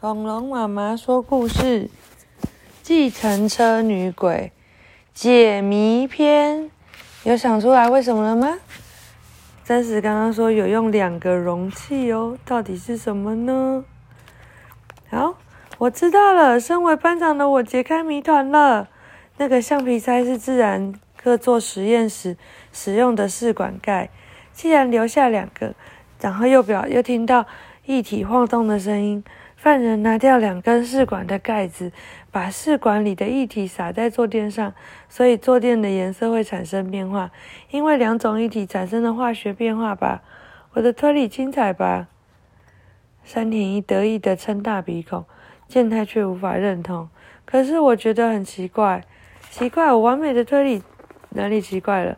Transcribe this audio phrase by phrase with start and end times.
[0.00, 1.90] 恐龙妈妈说故事：
[2.84, 4.52] 计程车女鬼
[5.12, 6.70] 解谜篇。
[7.24, 8.58] 有想出来为什么了吗？
[9.64, 13.84] 真实刚刚说有用两个容器哦，到底是什么呢？
[15.10, 15.34] 好，
[15.78, 16.60] 我知道了。
[16.60, 18.86] 身为班长的我解开谜团了。
[19.38, 22.36] 那个橡皮塞是自然课做实验时
[22.72, 24.10] 使用的试管盖。
[24.52, 25.74] 既然留下两个，
[26.20, 27.46] 然后又表又听到
[27.86, 29.24] 液体晃动的声音。
[29.60, 31.90] 犯人拿掉两根试管的盖子，
[32.30, 34.72] 把试管里的液体洒在坐垫上，
[35.08, 37.32] 所以坐垫的颜色会产生变化。
[37.70, 40.22] 因为两种液体产生的化学变化吧？
[40.74, 42.06] 我的推理精彩吧？
[43.24, 45.24] 山田一得意的撑大鼻孔，
[45.66, 47.08] 健太却无法认同。
[47.44, 49.02] 可是我觉得很奇怪，
[49.50, 50.84] 奇怪，我完美的推理
[51.30, 52.16] 哪里奇怪了？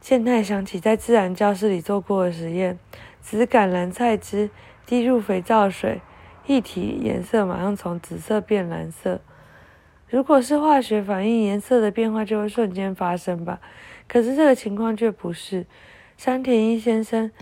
[0.00, 2.78] 健太想起在自然教室里做过的实验：
[3.20, 4.50] 紫甘蓝菜汁。
[4.86, 6.02] 滴入肥皂水，
[6.46, 9.20] 液体颜色马上从紫色变蓝色。
[10.08, 13.60] 如果是化学反应，颜色的变化就会瞬间发生吧？
[14.06, 15.66] 可是这个情况却不是。
[16.16, 17.32] 山田一先生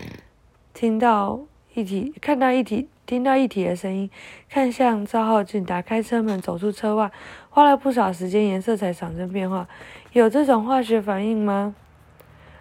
[0.73, 1.41] 听到
[1.75, 4.09] 一体，看到一体，听到一体的声音，
[4.49, 7.11] 看向赵浩俊，打开车门，走出车外，
[7.51, 9.69] 花了不少时间，颜色才产生变化。
[10.13, 11.75] 有这种化学反应吗？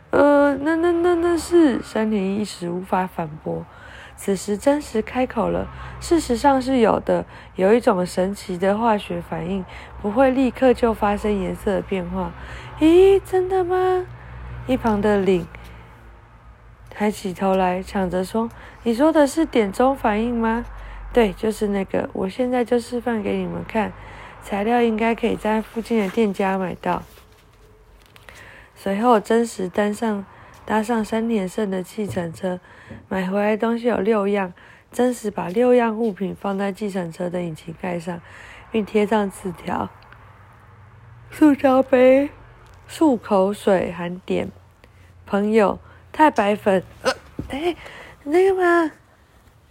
[0.10, 3.66] 呃，那那那那是山田一时无法反驳。
[4.24, 5.68] 此时，真实开口了。
[6.00, 9.66] 事实上是有的，有一种神奇的化学反应，
[10.00, 12.32] 不会立刻就发生颜色的变化。
[12.80, 14.06] 咦，真的吗？
[14.68, 15.48] 一旁的领
[16.92, 18.48] 抬起头来，抢着说
[18.86, 20.66] ：“你说的是点钟反应吗
[21.12, 22.08] ？”“对，就是那个。
[22.14, 23.92] 我现在就示范给你们看。
[24.44, 27.02] 材料应该可以在附近的店家买到。”
[28.78, 30.24] 随后，真实登上。
[30.66, 32.59] 搭上三田胜的计程车，
[33.09, 34.54] 买回来东西有六样。
[34.92, 38.20] 真实把六样物品放在计程车的引擎盖上，
[38.72, 39.90] 并贴上字条：
[41.31, 42.30] 塑胶杯、
[42.90, 44.50] 漱口水含碘、
[45.25, 45.80] 朋友、
[46.12, 46.84] 太白粉。
[47.03, 47.12] 呃，
[47.47, 47.75] 哎，
[48.25, 48.91] 那个吗？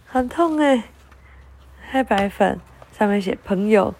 [0.07, 0.85] 很痛哎！
[1.91, 2.59] 太白粉
[2.91, 3.93] 上面写朋友，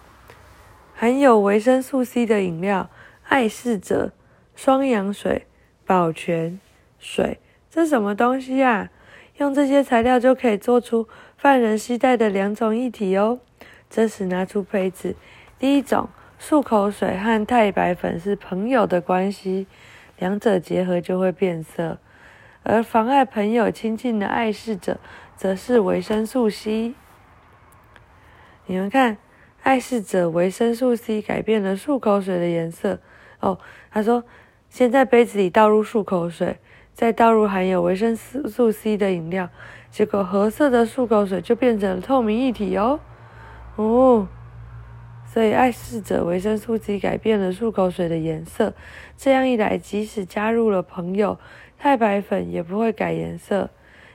[0.96, 2.90] 含有维生素 C 的饮料，
[3.28, 4.12] 爱侍者、
[4.56, 5.46] 双氧水、
[5.86, 6.60] 保全。
[7.02, 7.40] 水，
[7.70, 8.90] 这什么东西呀？
[9.38, 13.40] 用这些材料就可以做出犯人携带的两种液体哦。
[13.90, 15.16] 这时拿出杯子，
[15.58, 16.10] 第一种
[16.40, 19.66] 漱口水和太白粉是朋友的关系，
[20.20, 21.98] 两者结合就会变色；
[22.62, 25.00] 而妨碍朋友亲近的碍事者，
[25.36, 26.94] 则是维生素 C。
[28.68, 29.18] 你们看，
[29.64, 33.00] 爱视者维生素 C 改变了漱口水的颜色。
[33.40, 33.58] 哦，
[33.90, 34.24] 他说，
[34.70, 36.60] 先在杯子里倒入漱口水。
[36.94, 39.50] 再倒入含有维生素 C 的饮料，
[39.90, 43.00] 结果褐色的漱口水就变成了透明液体哦。
[43.78, 44.28] 哦，
[45.26, 48.74] 所以爱试者维生素 C 改变了漱口水的颜色。
[49.18, 51.40] 这样一来，即使加入了朋友
[51.80, 53.70] 太白粉，也不会改颜色。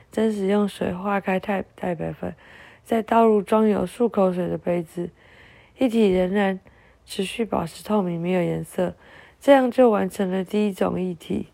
[0.09, 2.33] 真实用水化开太太白粉，
[2.83, 5.09] 再倒入装有漱口水的杯子，
[5.79, 6.59] 液体仍然
[7.05, 8.95] 持续保持透明，没有颜色。
[9.41, 11.47] 这样就完成了第一种液体。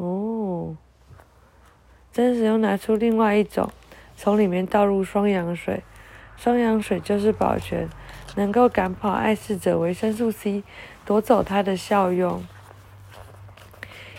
[0.00, 0.78] 哦，
[2.10, 3.70] 真实又拿出另外一种，
[4.16, 5.82] 从里面倒入双氧水，
[6.38, 7.86] 双氧水就是保全，
[8.34, 10.64] 能够赶跑爱试者维生素 C，
[11.04, 12.42] 夺走它的效用。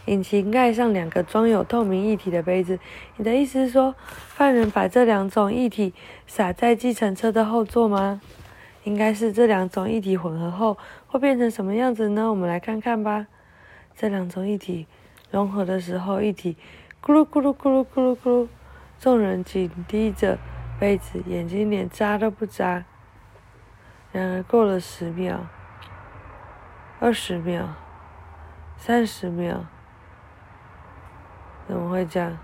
[0.06, 2.78] 引擎盖上两个装有透明液体的杯子，
[3.18, 3.96] 你的意思是说，
[4.28, 5.96] 犯人把这两种液体
[6.28, 8.22] 洒在计程车的后座吗？
[8.84, 10.78] 应该是这两种液体混合后
[11.08, 12.30] 会变成什么样子呢？
[12.30, 13.26] 我们来看看吧。
[13.96, 14.86] 这两种液体。
[15.32, 16.58] 融合的时候，一体
[17.02, 18.48] 咕噜咕噜咕噜咕噜咕噜，
[19.00, 20.38] 众人紧盯着
[20.78, 22.84] 杯子，眼睛连眨都不眨。
[24.12, 25.48] 然而过了十秒、
[27.00, 27.74] 二十秒、
[28.78, 29.66] 三十秒，
[31.66, 32.38] 怎么会这样？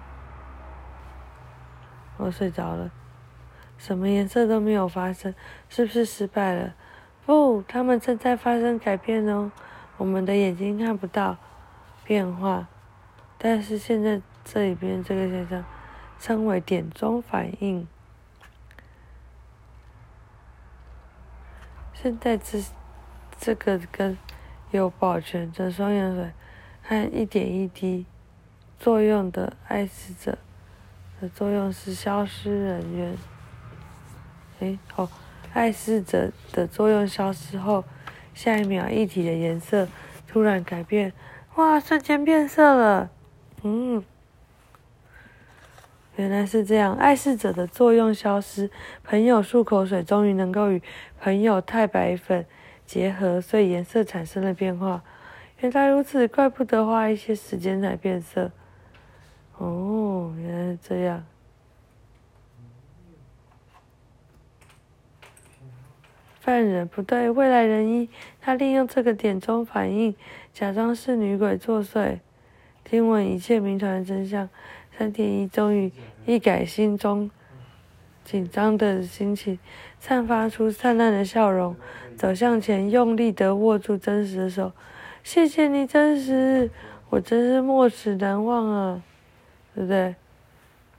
[2.15, 2.89] 我睡着了，
[3.77, 5.35] 什么颜色都没有发生，
[5.67, 6.73] 是不是失败了？
[7.25, 9.51] 不，他们正在发生改变哦，
[9.97, 11.35] 我们的眼睛看不到
[12.05, 12.69] 变化。
[13.37, 15.63] 但是现在这里边这个现象
[16.19, 17.87] 称为点钟反应。
[21.93, 22.63] 现在这
[23.39, 24.17] 这个跟
[24.71, 26.31] 有保全的双氧水
[26.83, 28.05] 和一点一滴
[28.79, 30.37] 作用的爱死者
[31.19, 33.17] 的作用是消失人员。
[34.59, 35.09] 哎，哦，
[35.53, 37.83] 爱死者的作用消失后，
[38.33, 39.87] 下一秒液体的颜色
[40.27, 41.13] 突然改变，
[41.55, 43.11] 哇，瞬间变色了。
[43.69, 44.01] 嗯，
[46.15, 48.71] 原来是这样，爱事者的作用消失，
[49.03, 50.81] 朋友漱口水终于能够与
[51.19, 52.45] 朋友太白粉
[52.85, 55.03] 结合，所以颜色产生了变化。
[55.59, 58.51] 原来如此，怪不得花一些时间才变色。
[59.57, 61.25] 哦，原来是这样。
[66.39, 68.09] 犯人不对，未来人一，
[68.39, 70.15] 他利用这个点钟反应，
[70.53, 72.19] 假装是女鬼作祟。
[72.89, 74.47] 听闻一切谜团的真相。
[74.97, 75.91] 三田一终于
[76.25, 77.29] 一改心中
[78.23, 79.59] 紧张的心情，
[79.99, 81.75] 散发出灿烂的笑容，
[82.15, 84.71] 走向前，用力地握住真实的手。
[85.21, 86.71] 谢谢你，真实，
[87.09, 89.03] 我真是没齿难忘啊，
[89.75, 90.15] 对不对？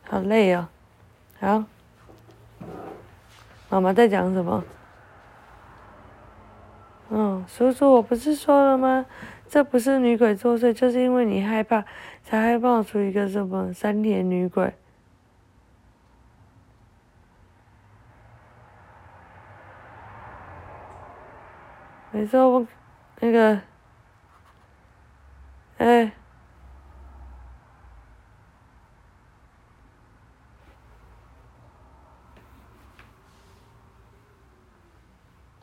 [0.02, 0.68] 好累哦，
[1.40, 1.64] 好，
[3.70, 4.62] 妈妈在讲什么？
[7.08, 9.06] 嗯，叔叔，我不是说了吗？
[9.48, 11.82] 这不是女鬼作祟，就是因为你害怕，
[12.22, 14.74] 才会冒出一个什么三田女鬼。
[22.10, 22.66] 没错，我
[23.20, 23.60] 那个，
[25.78, 26.12] 哎，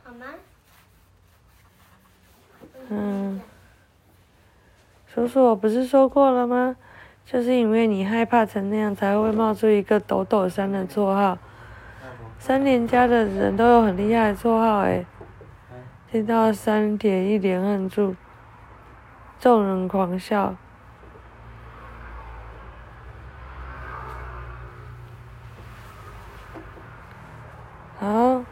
[0.04, 0.26] 好吗？
[2.90, 3.42] 嗯。
[5.16, 6.76] 叔叔，我不是说过了吗？
[7.24, 11.38] 就是因为你害怕成那样，才会冒出一个抖抖山的绰号。
[12.38, 15.06] 三连家的人都有很厉害的绰号诶。
[16.12, 18.18] 听到三点一连按住，
[19.40, 20.54] 众人狂笑。
[27.98, 28.44] 好。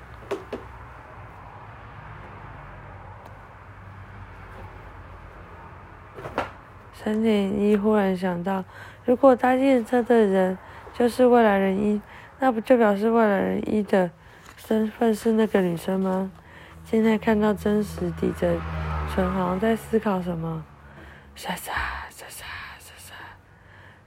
[7.04, 8.64] 三点一忽然想到，
[9.04, 10.58] 如果搭电车的人
[10.94, 12.02] 就是未来人一，
[12.40, 14.10] 那不就表示未来人一的
[14.56, 16.32] 身份是那个女生吗？
[16.86, 18.56] 现在看到真实抵着
[19.14, 20.64] 唇，好像在思考什么。
[21.36, 21.74] 沙沙
[22.10, 22.46] 沙沙
[22.80, 23.14] 沙沙，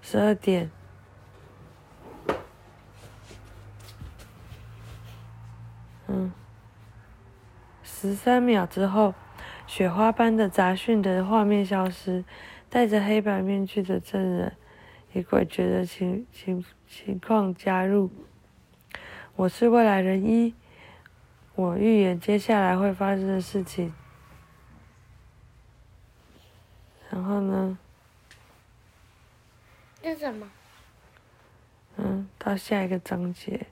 [0.01, 0.71] 十二点。
[6.07, 6.33] 嗯，
[7.83, 9.13] 十三秒之后，
[9.67, 12.25] 雪花般的杂讯的画面消失。
[12.69, 14.57] 戴着黑白面具的证人
[15.13, 18.11] 以诡谲的情情情况加入。
[19.37, 20.55] 我是未来人一，
[21.55, 23.95] 我预言接下来会发生的事情。
[27.11, 27.79] 然后呢？
[30.03, 30.51] 这什么？
[31.97, 33.67] 嗯，到下一个章节。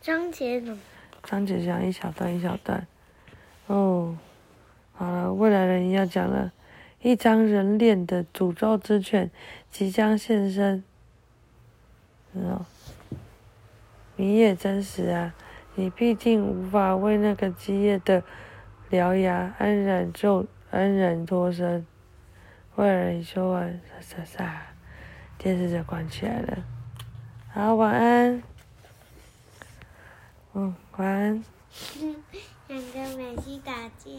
[0.00, 0.78] 章节什么？
[1.22, 2.86] 章节讲一小段一小段。
[3.66, 4.16] 哦，
[4.92, 6.52] 好了，未来人一要讲了。
[7.02, 9.30] 一张人脸的诅咒之犬
[9.70, 10.82] 即将现身。
[12.32, 12.64] 哦，
[14.16, 15.34] 你也真实啊！
[15.74, 18.22] 你毕竟无法为那个基业的
[18.90, 21.86] 獠牙安然就安然脱身。
[22.76, 24.62] 为了你说完，沙沙沙，
[25.36, 26.64] 电视就关起来了。
[27.50, 28.42] 好，晚安。
[30.54, 31.44] 嗯，晚安。
[32.68, 34.12] 两个美西打架。